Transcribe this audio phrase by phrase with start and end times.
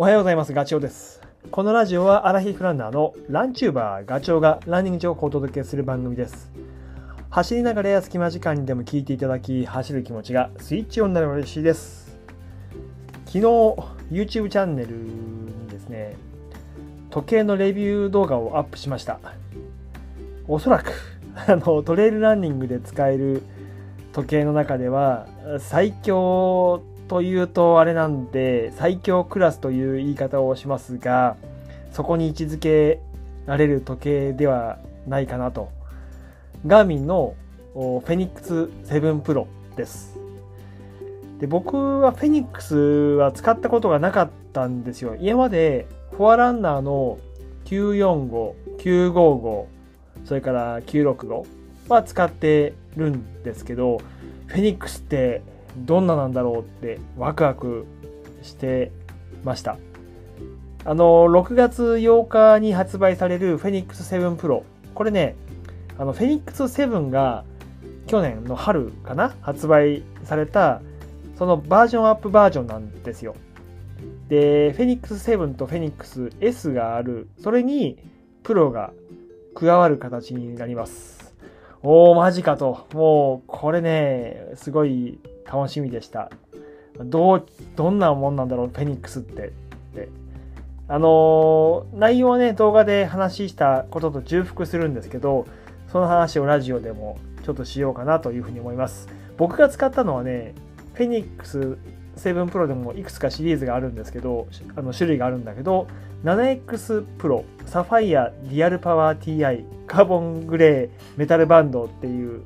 [0.00, 0.54] おはようございます。
[0.54, 1.20] ガチョウです。
[1.50, 6.50] このラジオはアラヒフランナーのランチューバーガチョウがランニング情報をお届けする番組です。
[7.28, 12.18] 走りながらや隙間時間にでも聞いていただき、走る気持ちがスイッチオンになれば嬉しいです。
[13.26, 13.40] 昨日、
[14.10, 16.16] YouTube チャンネルにですね、
[17.10, 19.20] 時計のレビュー動画をアップしました。
[20.48, 20.92] おそらく、
[21.46, 23.42] あの、トレイルランニングで使える
[24.14, 25.26] 時計の中では
[25.58, 31.36] 最強というとあれなんで最強クラスという言い方をしますが
[31.90, 33.00] そこに位置づけ
[33.46, 34.78] られる時計では
[35.08, 35.70] ないかなと。
[36.68, 37.34] ガーミンの
[37.74, 38.54] フェニックス
[38.92, 40.16] 7プロです。
[41.40, 45.16] で僕はフェニックスは使ったことがなかったんですよ。
[45.18, 47.18] 今までフォアランナーの
[47.64, 49.64] 945、955
[50.26, 51.44] それから965
[51.88, 54.00] は使ってるんですけど
[54.46, 55.42] フェニックスって
[55.76, 57.86] どんななんだろうってワクワク
[58.42, 58.92] して
[59.44, 59.78] ました。
[60.84, 64.64] あの6月8日に発売されるフェニックス7プロ。
[64.94, 65.36] これね
[65.98, 67.44] あのフェニックス7が
[68.06, 70.80] 去年の春かな発売された
[71.36, 73.34] そのバージョンアップバージョンなんですよ。
[74.28, 77.28] でフェニックス7とフェニックス S がある。
[77.38, 77.98] それに
[78.42, 78.92] プロが
[79.54, 81.19] 加わる形になります。
[81.82, 82.86] おー、マジかと。
[82.92, 85.18] もう、これね、すごい
[85.50, 86.30] 楽しみでした。
[86.98, 89.48] どう、どんなもんなんだろう、フェニックスって。
[89.48, 89.50] っ
[89.94, 90.08] て
[90.88, 95.46] あのー内容はね、動画で話したことと重複するんですけど、
[95.88, 99.08] その話をラジオでもちょっとしようかなというふうに思います。
[99.36, 100.54] 僕が使ったのはね、
[100.94, 101.78] フェニックス
[102.16, 105.86] 7プロでもいくつかシリーズがあるんですけど、あの種類があるんだけど、
[106.24, 112.44] 7X プロ、サファイアリアルパワー TI、カーボングレーメタルバンドっていう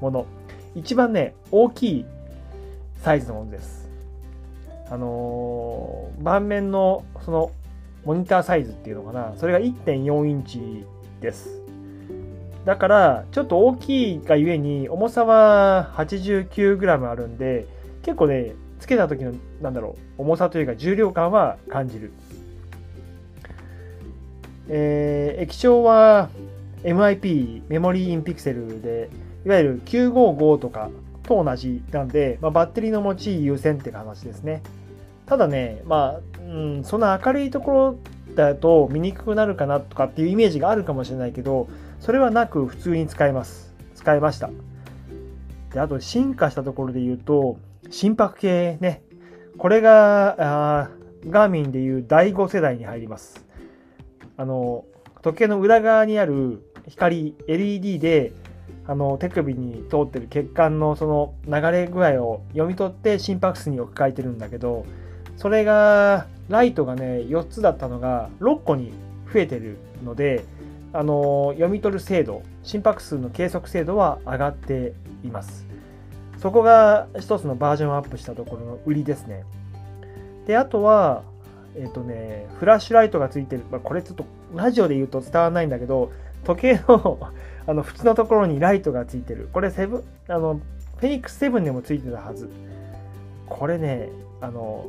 [0.00, 0.26] もの。
[0.74, 2.06] 一番ね、大きい
[3.02, 3.90] サイズのものです。
[4.90, 7.50] あのー盤面のその
[8.06, 10.86] モニターサイズっていうのかな、それが1.4インチ
[11.20, 11.60] です。
[12.64, 17.66] だから、ちょっと大きいがゆえに、重さは 89g あるんで、
[18.04, 22.10] 結構ね、つけた時の、なんだろう、重さというか重量感は感じる。
[24.70, 26.30] えー液晶は
[26.86, 29.10] MIP メモリーインピクセルで
[29.44, 30.90] いわゆる955とか
[31.24, 34.62] と同じなんで、まあ、バッテリーの持ち優先って話ですね。
[35.26, 37.98] ただねまあ、うん、そんな明るいとこ
[38.28, 43.74] ろだと見にくくなるかなとかっていうイメージがあるかもしれないけどそれはなく普通に使えます。
[43.96, 44.50] 使えました。
[45.72, 47.58] であと進化したところで言うと
[47.90, 49.02] 心拍計ね。
[49.58, 53.44] これがあーガーミンでいう第5世代に入ります。
[54.36, 54.84] あの
[55.22, 58.32] 時計の裏側にある光 LED で
[58.86, 64.86] あの手首に通ってる血管のその流れ具合を読み取って心拍数に置き換えてるんだけど
[65.36, 68.92] それがライトがね4つだったのが6個に
[69.32, 70.44] 増えてるので
[70.92, 74.92] あの読み取る精度心拍数の計測精度は上がって
[75.24, 75.66] います。
[76.38, 79.44] そこが一つのバージョンアップしたところの売りですね。
[80.46, 81.22] であとは
[81.78, 84.24] えっ、とね、フラッシュライトがついてる、まあ、これちょっと
[84.54, 86.10] ラジオで言うと伝わらないんだけど、
[86.46, 87.18] 時計の
[87.66, 89.48] あの縁のところにライトがついてる。
[89.52, 90.60] これセブン、あの、
[90.98, 92.48] フェニックス7でもついてたはず。
[93.48, 94.08] これね、
[94.40, 94.86] あの、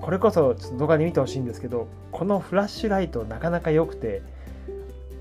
[0.00, 4.22] これこそちょっと動画で見てほしいんですけど、このフラッシュライトなかなか良くて、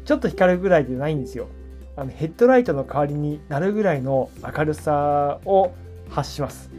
[0.06, 1.48] ちょっと光るぐらいでないんですよ。
[1.96, 5.72] あのヘッドライトの代わりになるぐらいの明るさを
[6.10, 6.72] 発します。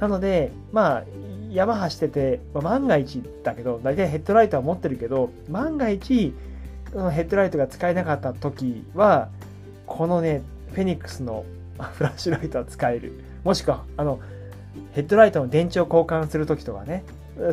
[0.00, 1.04] なので、まあ、
[1.50, 6.34] 山走ってて、まあ万が一だけど、大体ヘッドライトは持ってるけど、万が一、
[6.98, 9.28] のヘッドライトが使えなかった時は、
[9.86, 11.44] このね、フェニックスの
[11.94, 13.12] フラッシュライトは使える。
[13.42, 14.20] もしくは、あの、
[14.92, 17.04] ヘッドライトの電池を交換する時とかね、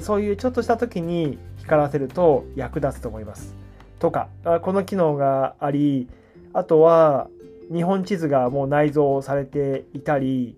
[0.01, 3.55] そういうちょっとした時に光らせると役立つと思います。
[3.99, 4.29] とか、
[4.61, 6.07] この機能があり、
[6.53, 7.27] あとは、
[7.71, 10.55] 日本地図がもう内蔵されていたり、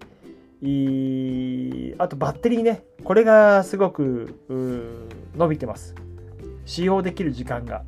[1.98, 2.84] あとバッテリーね。
[3.04, 4.40] これがすごく
[5.38, 5.94] 伸びてます。
[6.66, 7.84] 使用できる時間が。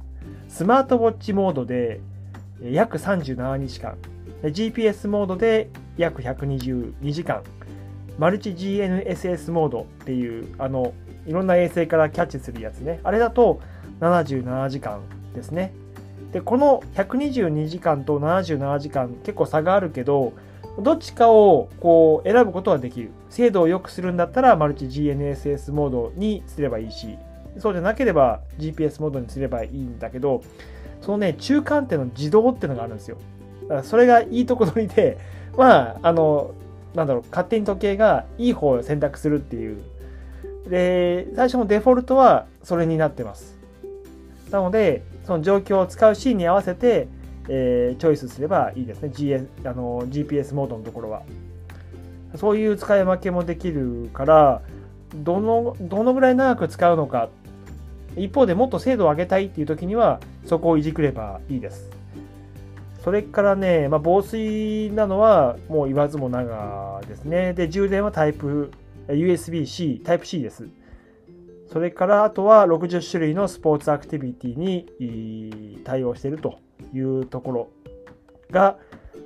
[0.55, 1.99] スマートウォッチモードで
[2.63, 3.97] 約37日間。
[4.41, 7.43] GPS モードで約122時間。
[8.17, 10.93] マルチ GNSS モードっていう、あの、
[11.27, 13.01] いろんな衛星からキャッチするやつね。
[13.03, 13.59] あれだと
[13.99, 15.01] 77時間
[15.33, 15.73] ですね。
[16.31, 20.31] で、この122時間と77時間結構差があるけど、
[20.79, 23.11] どっちかをこう選ぶことはできる。
[23.29, 27.17] 精度を良くするんだったらマルチ GNSS モードにすればいいし、
[27.59, 30.43] そうじゃなければ GPS モードにすればいいんだけど、
[31.01, 33.17] そのね、中間点の自動っていうのがあるんですよ。
[33.63, 35.17] だからそれがいいとこ取りで、
[35.57, 36.51] まあ、あの、
[36.93, 39.77] なんだろう、勝手に時計がいい方を選択するっていう
[40.67, 43.57] で、最初のデフォルトはそれになってます。
[44.51, 47.07] なので、その状況を使うシーンに合わせて、
[47.47, 49.09] えー、チョイスすればいいですね。
[49.09, 51.23] GS あの GPS モードのところは。
[52.35, 54.61] そういう使い分けもできるから、
[55.15, 57.29] どの、どのぐらい長く使うのか。
[58.15, 61.89] 一方でもっと精度を上げたいっていう時には、そこをいじくればいいです。
[63.03, 67.53] それからね、まあ、防水なのはもう言わずもがらですね。
[67.53, 68.71] で、充電はタイプ、
[69.07, 70.67] USB-C、タイプ C です。
[71.71, 76.59] それからあとは60種類のスポーツアクティビティに対応していると
[76.93, 77.69] いうところ
[78.49, 78.77] が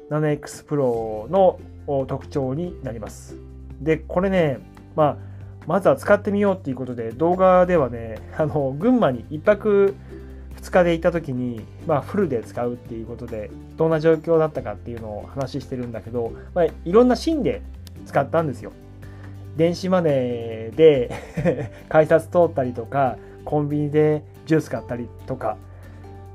[0.10, 1.60] 7X Pro の
[2.08, 3.38] 特徴になります。
[3.82, 4.60] で、これね、
[4.96, 5.18] まあ、
[5.68, 9.96] まずは使ってみようっていうことで動画ではね、 あの、群馬に1泊
[10.62, 17.62] 2日で行った時に、まあ、フルで使うっていうことで、どんな状況だったかっていうのを話してるんだけど、まあ、いろんなシーンで
[18.06, 18.72] 使ったんですよ。
[19.56, 21.12] 電子マネーで
[21.90, 25.58] 改札通ったりとか、コンビニでジュース買ったりとか、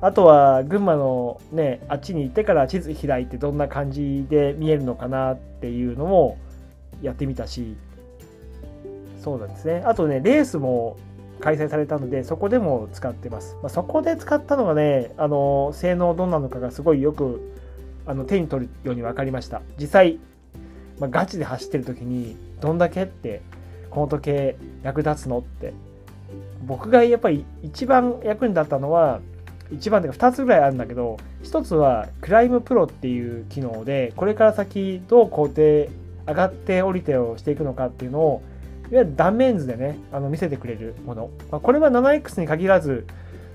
[0.01, 6.37] あとは群馬のね、あっちに行ってから地図開いてどんな感じで見えるのかなっていうのも
[7.01, 7.77] やってみたし、
[9.25, 9.83] そうなんですね。
[9.87, 10.97] あとね、レースも
[11.41, 13.57] 開催されたので、そこでも使ってます。
[13.63, 17.41] まあ、そこで使ったのがね、あの、性能どんなのかがすごいよく
[18.07, 19.63] あの手に取るように分かりました。
[19.79, 20.21] 実際、
[20.99, 23.41] まあ、ガチで走ってる時にどんだけって
[23.91, 25.73] この時計役立つのって
[26.67, 29.21] 僕がやっぱり一番役に立ったのは
[29.73, 35.89] 一番で2つぐらいあるんだけど1つはクライムプロっていう機能でこれから先どう工程上
[36.27, 38.43] がって降りてをしていくのかっていうのを
[38.91, 43.07] いわゆる断面図でねあの見せてくれるもの、まあ、これは 7X に限らず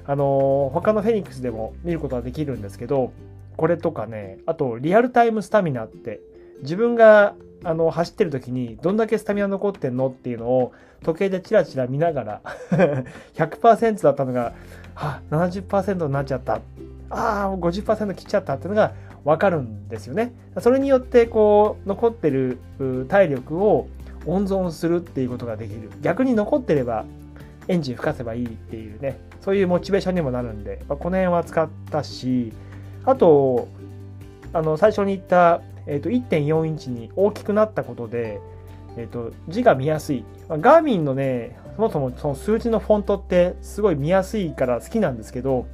[0.05, 3.11] あの他のフェニックスでも見ることができるんですけど
[3.57, 6.19] これとかねあとリアルタイムスタミナって
[6.61, 10.73] 自分があの走ってる時にどんだけスタミナ残ってんのっていうのを
[11.03, 12.41] 時計でチラチラ見ながら
[13.35, 14.53] 100%だったのが、
[14.95, 16.61] はあ、70%になっちゃった。
[17.09, 18.93] ああ、50%切っちゃったっていうのが
[19.25, 20.33] 分かるんですよね。
[20.59, 22.59] それによってこう残ってる
[23.07, 23.87] 体力を
[24.29, 25.89] 温存するっていうことができる。
[26.01, 27.05] 逆に残ってれば
[27.67, 32.53] エンジン吹かせばいいっていうね、そういうモチベーションにもなるんで、まあ、この辺は使ったし、
[33.05, 33.67] あと、
[34.51, 35.61] あの最初に言った
[35.91, 38.39] えー、と1.4インチに大きくなったことで、
[38.95, 40.59] えー、と字が見やすいま。
[40.59, 45.65] ガーミンのね、そもそもその数字のフォントってすごい見やすいから好きなんですけど、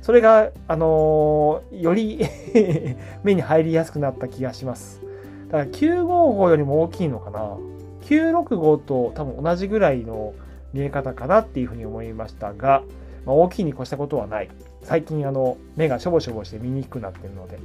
[0.00, 2.24] それが、あのー、より
[3.24, 5.02] 目に入りやすくなった気がします。
[5.50, 7.56] だから955よりも大きいのかな。
[8.02, 10.34] 965と多分同じぐらいの
[10.72, 12.82] 見え方かなっていうふうに思いましたが、
[13.24, 14.50] まあ、大きいに越したことはない。
[14.82, 17.58] 最近あの目がしょぼしょぼして見にくくなってるので。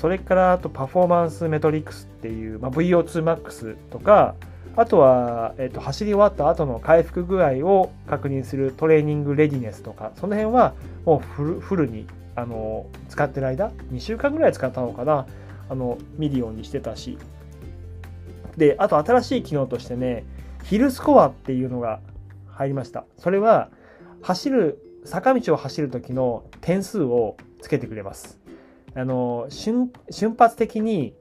[0.00, 4.34] それからあとパフォーマンスメトリックスっていう、まあ、VO2max とか、
[4.74, 10.72] あとは、えっと、走り終わった後の回復具合を確認するトレーニングレディネスとか、その辺は
[11.04, 15.26] もうフルフルにあの使ってる間、2週間ぐらい使ったのかな、
[15.68, 17.18] あの見るようにしてたし。
[18.60, 20.24] で、あと新しい機能としてね、
[20.64, 22.00] ヒルスコアっていうのが
[22.46, 23.06] 入りました。
[23.16, 23.70] それは、
[24.20, 28.38] 走る、坂道を走る時の点数をつけてくれます。
[28.94, 29.90] あの瞬
[30.38, 31.14] 発的に、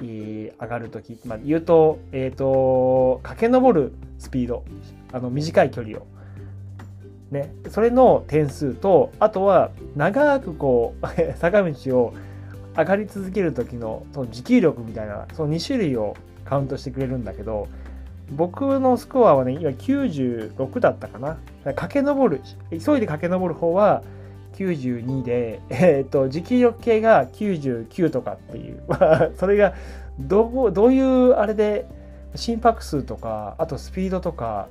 [0.00, 4.64] 上がるとき、まあ、言うと,、えーと、駆け上るスピード
[5.12, 6.06] あの短い距離を、
[7.30, 11.06] ね、それの点数とあとは長くこう
[11.38, 12.14] 坂道を
[12.76, 17.68] 上がり続ける時のその持久力みたいなその2種類をカウントしてくれるんだけど
[18.30, 21.38] 僕のスコアはね今96だったかな
[21.74, 24.02] 駆け上る急いで駆け上る方は
[24.54, 28.82] 92で、えっ、ー、と、持久力計が99とかっていう、
[29.36, 29.74] それが
[30.18, 31.86] どう、どういうあれで、
[32.34, 34.68] 心拍数とか、あとスピードとか、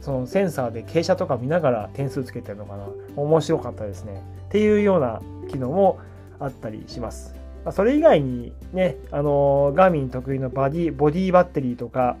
[0.00, 2.86] そのセンサーで傾斜とか見ながら点数つけてるのかな。
[3.16, 4.22] 面白かったですね。
[4.48, 5.98] っていうような機能も
[6.38, 7.34] あったりします。
[7.64, 12.16] まあ、それ以外にね、あのガーミン得意のバディボディバッテリーとか、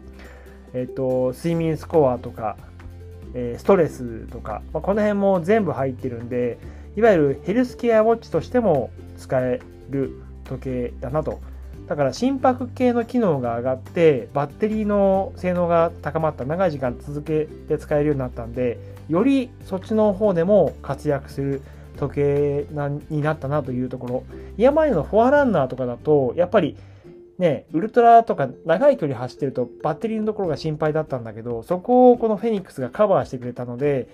[0.72, 2.56] えっ、と、睡眠スコアとか、
[3.34, 6.58] え、ストレスとか、まあ、この辺も全部入ってるんで、
[6.96, 9.60] いわゆるヘルスケアウォッチとしても使え
[9.90, 11.40] る時計だなと。
[11.86, 18.78] だから心拍計の機能が上がってバッテリーの性能が高まった長い時間続けて使えるようになったんで
[19.10, 21.62] よりそっちの方でも活躍する
[22.08, 24.24] 時計なになったなというところ
[24.56, 26.76] 今までのフォアランナーとかだとやっぱり
[27.38, 34.08] ねウルトラとか長い距離走ってるとバッテリーのところが心配だったんだけどそこをこのフェニックスがカバーしてくれたので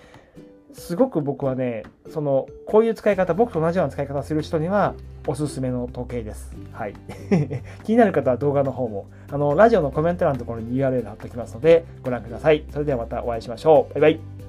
[0.73, 4.95] すごく僕はね、その、こういう使い方、僕と同じような使い方する人には
[5.27, 6.55] おすすめの時計です。
[6.71, 6.93] はい。
[7.83, 12.63] 気になる方は動画の方も、あの、ラジオのコメント欄のところに URL 貼っておきますので、ご覧ください。
[12.71, 13.93] それではまたお会いしましょう。
[13.93, 14.40] バイバイ。